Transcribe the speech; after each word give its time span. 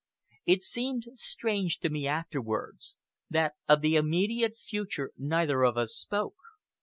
It 0.47 0.63
seemed 0.63 1.03
to 1.03 1.09
me 1.11 1.15
strange 1.17 1.79
afterwards, 2.07 2.95
that 3.29 3.53
of 3.69 3.81
the 3.81 3.97
immediate 3.97 4.57
future 4.57 5.11
neither 5.15 5.61
of 5.61 5.77
us 5.77 5.91
spoke. 5.93 6.37